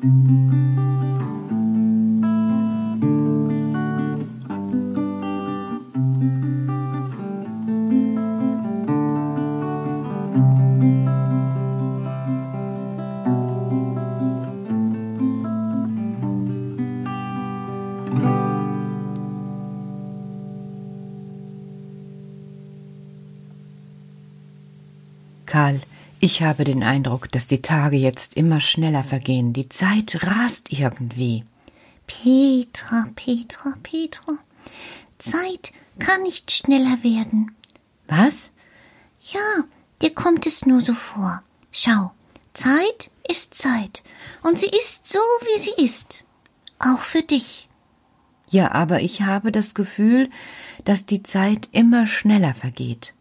Karl, 0.00 0.37
ich 26.20 26.42
habe 26.42 26.64
den 26.64 26.82
Eindruck, 26.82 27.30
dass 27.30 27.46
die 27.46 27.62
Tage 27.62 27.96
jetzt 27.96 28.36
immer 28.36 28.60
schneller 28.60 29.04
vergehen. 29.04 29.52
Die 29.52 29.68
Zeit 29.68 30.26
rast 30.26 30.72
irgendwie. 30.72 31.44
Petra, 32.06 33.06
Petra, 33.14 33.74
Petra. 33.82 34.38
Zeit 35.18 35.72
kann 35.98 36.22
nicht 36.22 36.50
schneller 36.50 37.02
werden. 37.02 37.54
Was? 38.06 38.52
Ja, 39.20 39.64
dir 40.02 40.14
kommt 40.14 40.46
es 40.46 40.64
nur 40.66 40.80
so 40.80 40.94
vor. 40.94 41.42
Schau, 41.70 42.12
Zeit 42.54 43.10
ist 43.28 43.54
Zeit. 43.54 44.02
Und 44.42 44.58
sie 44.58 44.70
ist 44.70 45.06
so, 45.06 45.18
wie 45.18 45.58
sie 45.58 45.84
ist. 45.84 46.24
Auch 46.78 47.00
für 47.02 47.22
dich. 47.22 47.68
Ja, 48.50 48.72
aber 48.72 49.00
ich 49.00 49.22
habe 49.22 49.52
das 49.52 49.74
Gefühl, 49.74 50.30
dass 50.84 51.06
die 51.06 51.22
Zeit 51.22 51.68
immer 51.72 52.06
schneller 52.06 52.54
vergeht. 52.54 53.14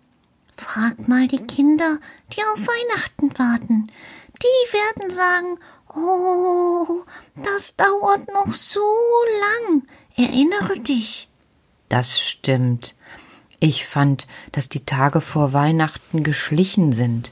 Frag 0.57 1.07
mal 1.07 1.27
die 1.27 1.45
Kinder, 1.45 1.99
die 2.33 2.41
auf 2.41 2.59
Weihnachten 2.59 3.39
warten. 3.39 3.91
Die 4.41 4.73
werden 4.73 5.09
sagen, 5.09 5.59
oh, 5.95 7.03
das 7.35 7.75
dauert 7.75 8.27
noch 8.33 8.53
so 8.53 8.79
lang. 9.69 9.83
Erinnere 10.17 10.79
dich. 10.79 11.29
Das 11.89 12.19
stimmt. 12.19 12.95
Ich 13.59 13.85
fand, 13.85 14.27
dass 14.51 14.67
die 14.69 14.85
Tage 14.85 15.21
vor 15.21 15.53
Weihnachten 15.53 16.23
geschlichen 16.23 16.91
sind. 16.91 17.31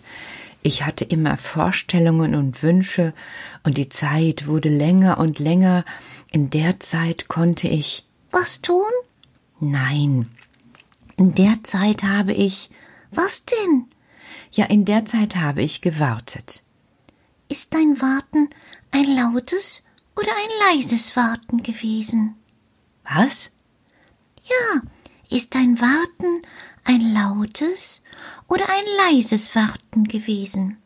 Ich 0.62 0.84
hatte 0.84 1.04
immer 1.04 1.38
Vorstellungen 1.38 2.34
und 2.34 2.64
Wünsche, 2.64 3.14
und 3.64 3.78
die 3.78 3.90
Zeit 3.90 4.48
wurde 4.48 4.70
länger 4.70 5.20
und 5.20 5.38
länger. 5.38 5.86
In 6.32 6.50
der 6.50 6.80
Zeit 6.80 7.28
konnte 7.28 7.68
ich. 7.68 8.04
Was 8.32 8.62
tun? 8.62 8.92
Nein. 9.60 10.30
In 11.18 11.36
der 11.36 11.64
Zeit 11.64 12.04
habe 12.04 12.34
ich. 12.34 12.70
Was 13.16 13.46
denn? 13.46 13.88
Ja, 14.52 14.66
in 14.66 14.86
der 14.86 15.06
Zeit 15.06 15.38
habe 15.38 15.64
ich 15.64 15.82
gewartet. 15.82 16.62
Ist 17.50 17.74
dein 17.74 18.02
Warten 18.02 18.50
ein 18.92 19.16
lautes 19.16 19.84
oder 20.16 20.30
ein 20.30 20.78
leises 20.78 21.16
Warten 21.16 21.64
gewesen? 21.64 22.36
Was? 23.04 23.52
Ja, 24.44 24.82
ist 25.30 25.56
dein 25.56 25.80
Warten 25.80 26.42
ein 26.84 27.14
lautes 27.14 28.02
oder 28.48 28.66
ein 28.70 29.14
leises 29.14 29.56
Warten 29.56 30.06
gewesen? 30.06 30.78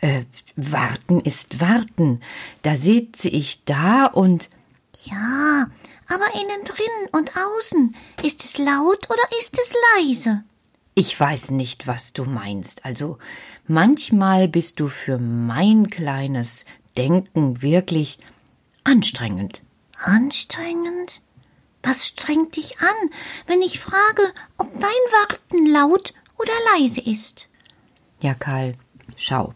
Äh, 0.00 0.24
warten 0.56 1.20
ist 1.20 1.60
warten. 1.60 2.20
Da 2.62 2.76
sitze 2.76 3.28
ich 3.28 3.64
da 3.64 4.06
und. 4.06 4.48
Ja, 5.04 5.70
aber 6.08 6.26
innen 6.34 6.64
drin 6.64 7.08
und 7.12 7.32
außen, 7.36 7.94
ist 8.22 8.44
es 8.44 8.58
laut 8.58 9.08
oder 9.08 9.22
ist 9.40 9.58
es 9.58 9.74
leise? 9.96 10.44
Ich 10.94 11.18
weiß 11.18 11.52
nicht, 11.52 11.86
was 11.86 12.12
du 12.12 12.24
meinst. 12.24 12.84
Also 12.84 13.18
manchmal 13.66 14.48
bist 14.48 14.80
du 14.80 14.88
für 14.88 15.18
mein 15.18 15.88
kleines 15.88 16.64
Denken 16.96 17.62
wirklich 17.62 18.18
anstrengend. 18.84 19.62
Anstrengend? 19.96 21.22
Was 21.82 22.06
strengt 22.08 22.56
dich 22.56 22.80
an, 22.80 23.10
wenn 23.46 23.62
ich 23.62 23.80
frage, 23.80 24.22
ob 24.58 24.72
dein 24.74 24.82
Warten 24.82 25.66
laut 25.66 26.12
oder 26.36 26.52
leise 26.76 27.00
ist? 27.00 27.48
Ja, 28.20 28.34
Karl, 28.34 28.74
schau. 29.16 29.54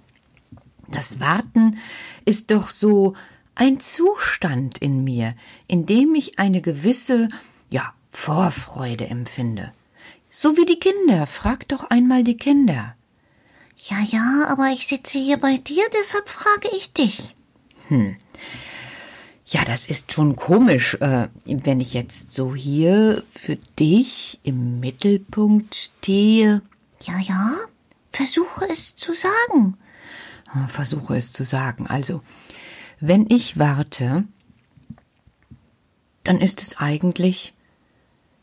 Das 0.89 1.21
Warten 1.21 1.79
ist 2.25 2.51
doch 2.51 2.71
so 2.71 3.15
ein 3.55 3.81
Zustand 3.81 4.79
in 4.79 5.05
mir, 5.05 5.35
in 5.67 5.87
dem 5.87 6.15
ich 6.15 6.39
eine 6.39 6.63
gewisse, 6.63 7.29
ja, 7.71 7.93
Vorfreude 8.09 9.07
empfinde. 9.07 9.73
So 10.37 10.57
wie 10.57 10.67
die 10.67 10.81
Kinder. 10.81 11.27
Frag 11.27 11.69
doch 11.69 11.85
einmal 11.91 12.25
die 12.25 12.37
Kinder. 12.37 12.97
Ja, 13.79 13.99
ja, 14.11 14.47
aber 14.49 14.73
ich 14.73 14.87
sitze 14.87 15.19
hier 15.19 15.37
bei 15.37 15.59
dir, 15.59 15.85
deshalb 15.97 16.29
frage 16.29 16.69
ich 16.77 16.93
dich. 16.93 17.35
Hm. 17.89 18.17
Ja, 19.47 19.65
das 19.65 19.87
ist 19.87 20.13
schon 20.13 20.35
komisch, 20.35 20.95
äh, 21.01 21.29
wenn 21.45 21.81
ich 21.81 21.95
jetzt 21.95 22.33
so 22.33 22.55
hier 22.55 23.23
für 23.33 23.57
dich 23.79 24.41
im 24.43 24.81
Mittelpunkt 24.81 25.75
stehe. 25.77 26.63
Ja, 27.03 27.19
ja, 27.21 27.53
versuche 28.11 28.67
es 28.73 28.97
zu 28.97 29.15
sagen. 29.15 29.79
Versuche 30.69 31.17
es 31.17 31.33
zu 31.33 31.45
sagen. 31.45 31.87
Also, 31.87 32.23
wenn 32.99 33.27
ich 33.31 33.59
warte, 33.59 34.25
dann 36.25 36.41
ist 36.41 36.61
es 36.61 36.79
eigentlich 36.79 37.53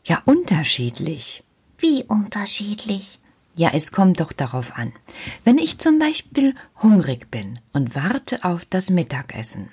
Ja, 0.04 0.22
unterschiedlich. 0.26 1.44
Wie 1.82 2.04
unterschiedlich? 2.04 3.18
Ja, 3.56 3.70
es 3.74 3.90
kommt 3.90 4.20
doch 4.20 4.32
darauf 4.32 4.76
an. 4.76 4.92
Wenn 5.42 5.58
ich 5.58 5.78
zum 5.78 5.98
Beispiel 5.98 6.54
hungrig 6.80 7.28
bin 7.28 7.58
und 7.72 7.96
warte 7.96 8.44
auf 8.44 8.64
das 8.64 8.88
Mittagessen, 8.88 9.72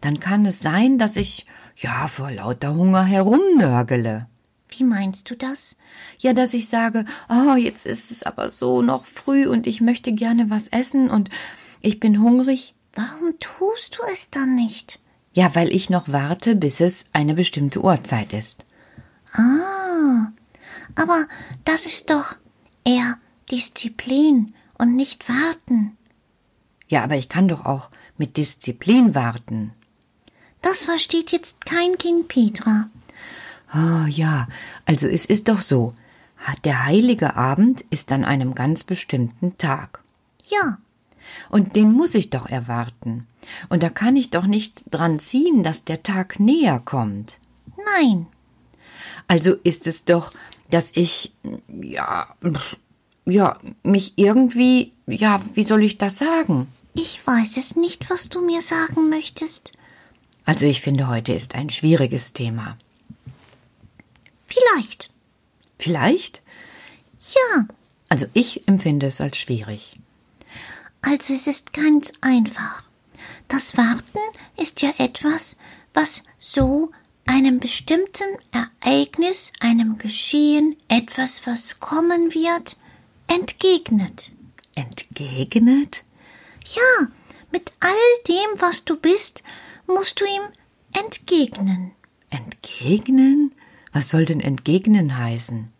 dann 0.00 0.20
kann 0.20 0.46
es 0.46 0.60
sein, 0.60 0.98
dass 0.98 1.16
ich, 1.16 1.46
ja, 1.76 2.06
vor 2.06 2.30
lauter 2.30 2.76
Hunger 2.76 3.02
herumnörgele. 3.02 4.28
Wie 4.68 4.84
meinst 4.84 5.30
du 5.30 5.36
das? 5.36 5.74
Ja, 6.20 6.32
dass 6.32 6.54
ich 6.54 6.68
sage, 6.68 7.06
oh, 7.28 7.56
jetzt 7.56 7.86
ist 7.86 8.12
es 8.12 8.22
aber 8.22 8.52
so 8.52 8.80
noch 8.80 9.04
früh 9.04 9.48
und 9.48 9.66
ich 9.66 9.80
möchte 9.80 10.12
gerne 10.12 10.48
was 10.48 10.68
essen 10.68 11.10
und 11.10 11.28
ich 11.80 11.98
bin 11.98 12.22
hungrig. 12.22 12.72
Warum 12.94 13.34
tust 13.40 13.98
du 13.98 14.02
es 14.12 14.30
dann 14.30 14.54
nicht? 14.54 15.00
Ja, 15.32 15.56
weil 15.56 15.74
ich 15.74 15.90
noch 15.90 16.06
warte, 16.06 16.54
bis 16.54 16.78
es 16.80 17.06
eine 17.12 17.34
bestimmte 17.34 17.82
Uhrzeit 17.82 18.32
ist. 18.32 18.64
Ah, 19.32 20.28
aber 20.96 21.26
das 21.64 21.86
ist 21.86 22.10
doch 22.10 22.36
eher 22.84 23.18
Disziplin 23.50 24.54
und 24.78 24.96
nicht 24.96 25.28
warten. 25.28 25.96
Ja, 26.88 27.04
aber 27.04 27.16
ich 27.16 27.28
kann 27.28 27.48
doch 27.48 27.64
auch 27.64 27.88
mit 28.18 28.36
Disziplin 28.36 29.14
warten. 29.14 29.72
Das 30.60 30.84
versteht 30.84 31.32
jetzt 31.32 31.66
kein 31.66 31.98
Kind, 31.98 32.28
Petra. 32.28 32.88
Oh 33.74 34.06
ja, 34.06 34.48
also 34.84 35.08
es 35.08 35.24
ist 35.24 35.48
doch 35.48 35.60
so. 35.60 35.94
Der 36.64 36.86
heilige 36.86 37.36
Abend 37.36 37.84
ist 37.90 38.12
an 38.12 38.24
einem 38.24 38.54
ganz 38.54 38.84
bestimmten 38.84 39.56
Tag. 39.58 40.02
Ja. 40.44 40.78
Und 41.48 41.76
den 41.76 41.92
muss 41.92 42.14
ich 42.14 42.30
doch 42.30 42.48
erwarten. 42.48 43.26
Und 43.68 43.82
da 43.82 43.88
kann 43.88 44.16
ich 44.16 44.30
doch 44.30 44.46
nicht 44.46 44.84
dran 44.90 45.18
ziehen, 45.18 45.62
dass 45.62 45.84
der 45.84 46.02
Tag 46.02 46.40
näher 46.40 46.80
kommt. 46.84 47.38
Nein. 47.96 48.26
Also 49.28 49.54
ist 49.54 49.86
es 49.86 50.04
doch, 50.04 50.32
dass 50.72 50.90
ich, 50.94 51.32
ja, 51.68 52.34
ja, 53.26 53.58
mich 53.82 54.14
irgendwie, 54.16 54.92
ja, 55.06 55.40
wie 55.54 55.64
soll 55.64 55.82
ich 55.82 55.98
das 55.98 56.18
sagen? 56.18 56.68
Ich 56.94 57.24
weiß 57.26 57.56
es 57.58 57.76
nicht, 57.76 58.10
was 58.10 58.28
du 58.28 58.44
mir 58.44 58.62
sagen 58.62 59.08
möchtest. 59.08 59.72
Also 60.44 60.66
ich 60.66 60.80
finde, 60.80 61.08
heute 61.08 61.32
ist 61.32 61.54
ein 61.54 61.70
schwieriges 61.70 62.32
Thema. 62.32 62.76
Vielleicht. 64.46 65.10
Vielleicht? 65.78 66.42
Ja. 67.34 67.66
Also 68.08 68.26
ich 68.34 68.66
empfinde 68.68 69.06
es 69.06 69.20
als 69.20 69.38
schwierig. 69.38 69.98
Also 71.02 71.34
es 71.34 71.46
ist 71.46 71.72
ganz 71.72 72.12
einfach. 72.20 72.82
Das 73.48 73.76
Warten 73.76 74.18
ist 74.56 74.82
ja 74.82 74.90
etwas, 74.98 75.56
was 75.94 76.22
so 76.38 76.90
einem 77.26 77.60
bestimmten 77.60 78.38
Ereignis, 78.50 79.52
einem 79.60 79.98
Geschehen, 79.98 80.76
etwas, 80.88 81.46
was 81.46 81.80
kommen 81.80 82.34
wird, 82.34 82.76
entgegnet. 83.26 84.32
Entgegnet? 84.74 86.04
Ja, 86.74 87.08
mit 87.50 87.72
all 87.80 87.90
dem, 88.28 88.60
was 88.60 88.84
du 88.84 88.96
bist, 88.96 89.42
musst 89.86 90.20
du 90.20 90.24
ihm 90.24 90.42
entgegnen. 91.04 91.92
Entgegnen? 92.30 93.54
Was 93.92 94.08
soll 94.08 94.24
denn 94.24 94.40
entgegnen 94.40 95.18
heißen? 95.18 95.70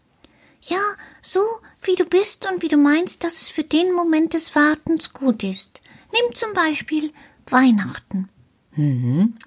Ja, 0.63 0.83
so 1.23 1.41
wie 1.83 1.97
du 1.97 2.05
bist 2.05 2.47
und 2.51 2.63
wie 2.63 2.69
du 2.69 2.77
meinst, 2.77 3.25
dass 3.25 3.43
es 3.43 3.49
für 3.49 3.65
den 3.65 3.93
Moment 3.93 4.35
des 4.35 4.55
Wartens 4.55 5.13
gut 5.13 5.43
ist. 5.43 5.81
Nimm 6.13 6.35
zum 6.35 6.53
Beispiel 6.53 7.13
Weihnachten. 7.47 8.29
Mhm. 8.77 9.39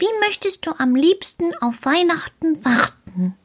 Wie 0.00 0.26
möchtest 0.26 0.64
du 0.64 0.72
am 0.78 0.94
liebsten 0.94 1.54
auf 1.60 1.84
Weihnachten 1.84 2.64
warten? 2.64 3.36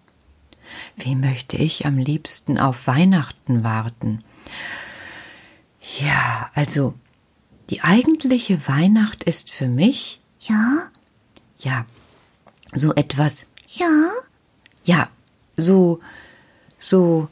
Wie 0.95 1.15
möchte 1.15 1.57
ich 1.57 1.85
am 1.85 1.97
liebsten 1.97 2.57
auf 2.57 2.87
Weihnachten 2.87 3.65
warten? 3.65 4.23
Ja, 5.99 6.49
also 6.53 6.93
die 7.69 7.81
eigentliche 7.81 8.69
Weihnacht 8.69 9.25
ist 9.25 9.51
für 9.51 9.67
mich. 9.67 10.21
Ja? 10.39 10.89
Ja, 11.59 11.85
so 12.73 12.93
etwas. 12.95 13.47
Ja? 13.67 14.11
Ja, 14.85 15.09
so, 15.57 15.99
so 16.79 17.27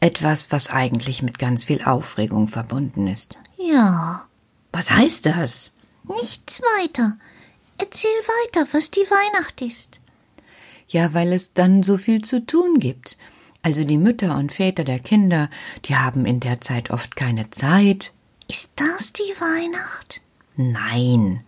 etwas, 0.00 0.50
was 0.50 0.70
eigentlich 0.70 1.20
mit 1.20 1.38
ganz 1.38 1.64
viel 1.64 1.82
Aufregung 1.82 2.48
verbunden 2.48 3.06
ist. 3.06 3.38
Ja. 3.58 4.26
Was 4.72 4.90
heißt 4.90 5.26
das? 5.26 5.72
Nichts 6.04 6.62
weiter. 6.62 7.18
Erzähl 7.78 8.10
weiter, 8.10 8.68
was 8.72 8.90
die 8.90 9.00
Weihnacht 9.00 9.60
ist. 9.60 10.00
Ja, 10.88 11.14
weil 11.14 11.32
es 11.32 11.54
dann 11.54 11.82
so 11.82 11.96
viel 11.96 12.22
zu 12.22 12.44
tun 12.44 12.78
gibt. 12.78 13.16
Also 13.62 13.84
die 13.84 13.98
Mütter 13.98 14.36
und 14.36 14.52
Väter 14.52 14.84
der 14.84 15.00
Kinder, 15.00 15.50
die 15.86 15.96
haben 15.96 16.24
in 16.24 16.40
der 16.40 16.60
Zeit 16.60 16.90
oft 16.90 17.16
keine 17.16 17.50
Zeit. 17.50 18.12
Ist 18.48 18.70
das 18.76 19.12
die 19.12 19.34
Weihnacht? 19.40 20.20
Nein. 20.56 21.40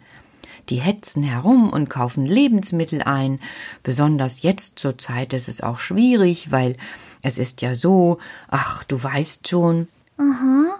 Die 0.68 0.80
hetzen 0.80 1.22
herum 1.22 1.70
und 1.70 1.88
kaufen 1.88 2.26
Lebensmittel 2.26 3.02
ein. 3.02 3.40
Besonders 3.82 4.42
jetzt 4.42 4.78
zur 4.78 4.98
Zeit 4.98 5.32
ist 5.32 5.48
es 5.48 5.62
auch 5.62 5.78
schwierig, 5.78 6.50
weil 6.50 6.76
es 7.22 7.38
ist 7.38 7.62
ja 7.62 7.74
so, 7.74 8.18
ach, 8.48 8.84
du 8.84 9.02
weißt 9.02 9.48
schon. 9.48 9.88
Aha. 10.18 10.76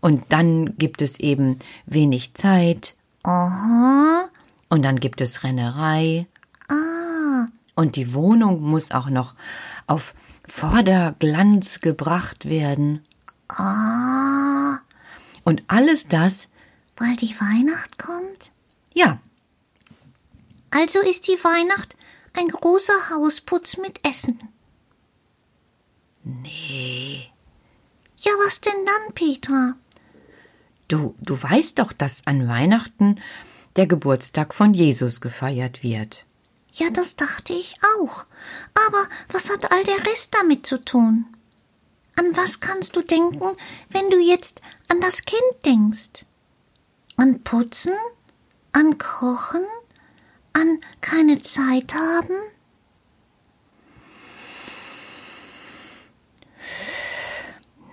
Und 0.00 0.24
dann 0.30 0.76
gibt 0.78 1.02
es 1.02 1.20
eben 1.20 1.58
wenig 1.86 2.34
Zeit. 2.34 2.94
Aha. 3.22 4.28
Und 4.72 4.84
dann 4.84 5.00
gibt 5.00 5.20
es 5.20 5.44
Rennerei. 5.44 6.26
Ah. 6.70 7.46
Und 7.74 7.96
die 7.96 8.14
Wohnung 8.14 8.62
muss 8.62 8.90
auch 8.90 9.10
noch 9.10 9.34
auf 9.86 10.14
Vorderglanz 10.48 11.80
gebracht 11.80 12.46
werden. 12.46 13.04
Ah. 13.48 14.78
Und 15.44 15.62
alles 15.68 16.08
das, 16.08 16.48
Weil 16.96 17.16
die 17.16 17.38
Weihnacht 17.38 17.98
kommt? 17.98 18.50
ja, 18.94 19.20
Also 20.70 21.00
ist 21.00 21.28
die 21.28 21.38
Weihnacht 21.44 21.94
ein 22.38 22.48
großer 22.48 23.10
Hausputz 23.10 23.76
mit 23.76 24.00
Essen. 24.08 24.40
nee. 26.24 27.28
Ja, 28.16 28.32
was 28.46 28.62
denn 28.62 28.86
dann, 28.86 29.14
Petra? 29.14 29.74
Du, 30.88 31.14
du 31.20 31.42
weißt 31.42 31.78
doch, 31.78 31.92
dass 31.92 32.26
an 32.26 32.48
Weihnachten 32.48 33.20
der 33.76 33.86
Geburtstag 33.86 34.54
von 34.54 34.74
Jesus 34.74 35.20
gefeiert 35.20 35.82
wird. 35.82 36.26
Ja, 36.74 36.90
das 36.90 37.16
dachte 37.16 37.52
ich 37.52 37.74
auch. 37.96 38.24
Aber 38.86 39.06
was 39.28 39.50
hat 39.50 39.70
all 39.70 39.84
der 39.84 40.06
Rest 40.06 40.34
damit 40.34 40.66
zu 40.66 40.82
tun? 40.82 41.26
An 42.16 42.36
was 42.36 42.60
kannst 42.60 42.96
du 42.96 43.02
denken, 43.02 43.56
wenn 43.90 44.10
du 44.10 44.18
jetzt 44.18 44.60
an 44.88 45.00
das 45.00 45.22
Kind 45.22 45.64
denkst? 45.64 46.24
An 47.16 47.42
Putzen? 47.42 47.94
An 48.72 48.98
Kochen? 48.98 49.64
An 50.54 50.80
keine 51.00 51.40
Zeit 51.42 51.94
haben? 51.94 52.34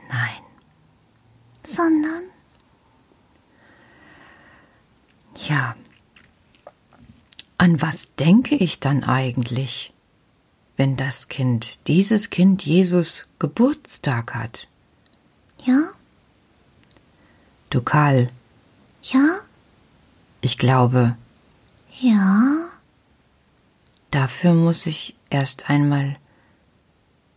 Nein. 0.09 0.43
Sondern? 1.65 2.23
Ja. 5.49 5.75
An 7.57 7.81
was 7.81 8.15
denke 8.15 8.55
ich 8.55 8.79
dann 8.79 9.03
eigentlich, 9.03 9.91
wenn 10.77 10.95
das 10.95 11.27
Kind, 11.27 11.77
dieses 11.87 12.29
Kind 12.29 12.63
Jesus 12.65 13.27
Geburtstag 13.39 14.35
hat? 14.35 14.67
Ja? 15.65 15.81
Du 17.69 17.81
Karl, 17.81 18.29
Ja? 19.03 19.39
ich 20.41 20.57
glaube, 20.57 21.17
Ja? 21.99 22.69
dafür 24.11 24.53
muss 24.53 24.85
ich 24.85 25.15
erst 25.29 25.69
einmal 25.69 26.17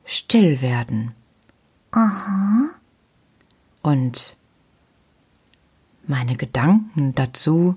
still 0.04 0.61
werden 0.61 1.14
Aha. 1.92 2.71
und 3.83 4.37
meine 6.07 6.37
Gedanken 6.37 7.14
dazu 7.14 7.76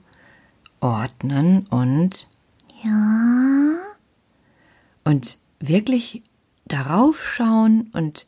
ordnen 0.86 1.66
und 1.72 2.28
Ja? 2.84 3.74
und 5.04 5.40
wirklich 5.60 6.22
darauf 6.66 7.28
schauen 7.28 7.90
und 7.94 8.28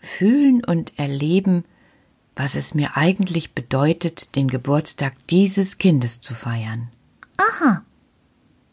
fühlen 0.00 0.62
und 0.64 0.98
erleben, 0.98 1.64
was 2.36 2.54
es 2.54 2.74
mir 2.74 2.96
eigentlich 2.96 3.54
bedeutet, 3.54 4.34
den 4.36 4.48
Geburtstag 4.48 5.14
dieses 5.28 5.78
Kindes 5.78 6.20
zu 6.20 6.34
feiern. 6.34 6.88
Aha. 7.38 7.82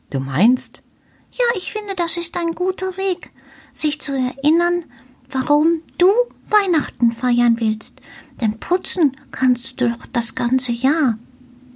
Du 0.09 0.19
meinst? 0.19 0.83
Ja, 1.31 1.45
ich 1.55 1.71
finde, 1.71 1.95
das 1.95 2.17
ist 2.17 2.37
ein 2.37 2.55
guter 2.55 2.97
Weg, 2.97 3.31
sich 3.71 3.99
zu 4.01 4.11
erinnern, 4.11 4.83
warum 5.31 5.81
du 5.97 6.09
Weihnachten 6.47 7.11
feiern 7.11 7.55
willst. 7.59 8.01
Denn 8.41 8.59
putzen 8.59 9.15
kannst 9.31 9.79
du 9.79 9.89
doch 9.89 10.05
das 10.11 10.35
ganze 10.35 10.71
Jahr. 10.73 11.17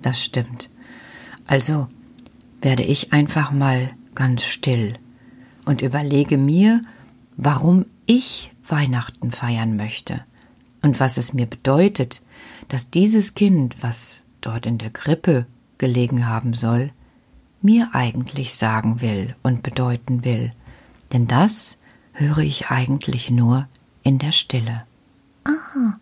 Das 0.02 0.22
stimmt. 0.24 0.70
Also 1.50 1.88
werde 2.62 2.84
ich 2.84 3.12
einfach 3.12 3.52
mal 3.52 3.90
ganz 4.14 4.44
still 4.44 4.94
und 5.66 5.82
überlege 5.82 6.38
mir, 6.38 6.80
warum 7.38 7.88
ich 8.06 8.52
Weihnachten 8.68 9.32
feiern 9.32 9.76
möchte 9.76 10.24
und 10.84 11.00
was 11.00 11.18
es 11.18 11.34
mir 11.34 11.48
bedeutet, 11.48 12.22
dass 12.68 12.92
dieses 12.92 13.34
Kind, 13.34 13.82
was 13.82 14.22
dort 14.42 14.68
in 14.68 14.78
der 14.78 14.92
Krippe 14.92 15.48
gelegen 15.80 16.28
haben 16.28 16.54
soll, 16.54 16.92
mir 17.64 17.90
eigentlich 17.94 18.54
sagen 18.54 19.02
will 19.02 19.36
und 19.42 19.64
bedeuten 19.64 20.24
will. 20.24 20.54
Denn 21.14 21.26
das 21.26 21.80
höre 22.14 22.40
ich 22.40 22.68
eigentlich 22.68 23.32
nur 23.32 23.68
in 24.04 24.20
der 24.20 24.34
Stille. 24.34 24.84
Aha. 25.46 26.00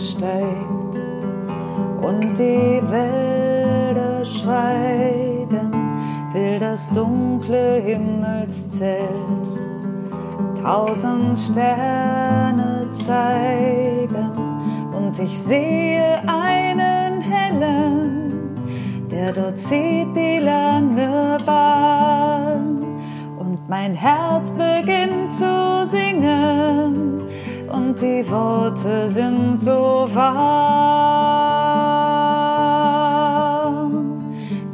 Steigt 0.00 0.96
und 2.02 2.38
die 2.38 2.80
Wälder 2.90 4.24
schweigen, 4.24 5.72
will 6.32 6.58
das 6.58 6.88
dunkle 6.90 7.80
Himmelszelt 7.80 9.48
tausend 10.62 11.38
Sterne 11.38 12.88
zeigen. 12.90 14.32
Und 14.92 15.18
ich 15.18 15.38
sehe 15.38 16.18
einen 16.26 17.20
hellen, 17.20 18.54
der 19.10 19.32
dort 19.32 19.58
zieht 19.58 20.14
die 20.14 20.38
lange 20.38 21.38
Bahn. 21.44 22.84
Und 23.38 23.68
mein 23.68 23.94
Herz 23.94 24.50
beginnt 24.50 25.34
zu 25.34 25.67
die 28.00 28.28
Worte 28.30 29.08
sind 29.08 29.56
so 29.56 30.08
warm. 30.12 30.54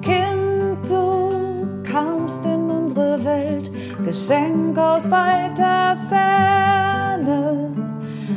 Kind, 0.02 0.90
du 0.90 1.82
kamst 1.82 2.44
in 2.44 2.70
unsere 2.70 3.24
Welt, 3.24 3.70
Geschenk 4.04 4.76
aus 4.78 5.10
weiter 5.10 5.96
Ferne. 6.08 7.70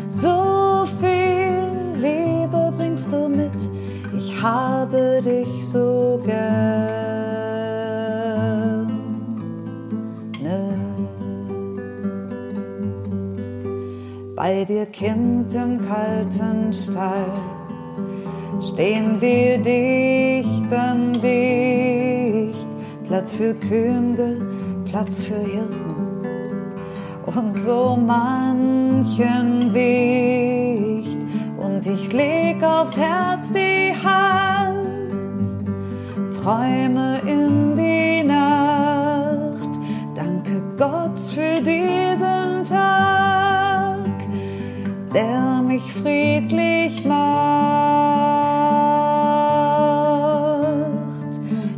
So 0.08 0.86
viel 1.00 1.74
Liebe 1.96 2.74
bringst 2.78 3.12
du 3.12 3.28
mit, 3.28 3.70
ich 4.18 4.42
habe 4.42 5.20
dich 5.22 5.68
so 5.68 6.22
gern. 6.24 6.87
Bei 14.48 14.64
dir 14.64 14.86
Kind 14.86 15.54
im 15.56 15.82
kalten 15.86 16.74
Stall. 16.74 17.26
Stehen 18.62 19.20
wir 19.20 19.58
dicht 19.58 20.72
an 20.72 21.12
dicht, 21.12 22.70
Platz 23.08 23.36
für 23.36 23.54
Könige, 23.54 24.40
Platz 24.86 25.26
für 25.26 25.38
Hirten 25.40 25.98
und 27.26 27.60
so 27.60 27.98
manchen 27.98 29.74
Wicht. 29.74 31.20
Und 31.58 31.86
ich 31.86 32.14
leg 32.14 32.64
aufs 32.64 32.96
Herz 32.96 33.52
die 33.52 33.94
Hand, 34.02 35.50
träume 36.34 37.07
mich 45.78 45.94
friedlich 45.94 47.06
macht. 47.06 47.18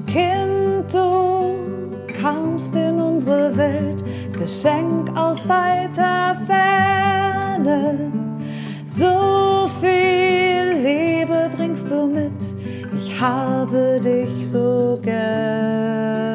Kind, 0.07 0.93
du 0.93 1.57
kamst 2.21 2.73
in 2.75 3.01
unsere 3.01 3.57
Welt, 3.57 4.01
Geschenk 4.31 5.09
aus 5.17 5.49
weiter 5.49 6.37
Ferne. 6.47 8.11
So 8.85 9.67
viel 9.81 10.77
Liebe 10.81 11.49
bringst 11.57 11.91
du 11.91 12.07
mit, 12.07 12.41
ich 12.95 13.19
habe 13.19 13.99
dich 14.01 14.47
so 14.49 14.97
gern. 15.03 16.28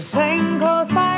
Geschenk 0.00 0.62
aus 0.62 0.94
Weihnachten. 0.94 1.09